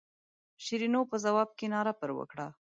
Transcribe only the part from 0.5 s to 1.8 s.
شیرینو په ځواب کې